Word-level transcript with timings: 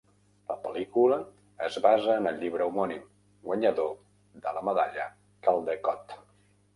La 0.51 0.53
pel·lícula 0.61 1.17
es 1.65 1.75
basa 1.85 2.15
en 2.21 2.29
el 2.31 2.39
llibre 2.43 2.67
homònim, 2.69 3.03
guanyador 3.49 3.91
de 4.47 4.55
la 4.57 4.65
medalla 4.71 5.05
Caldecott. 5.49 6.17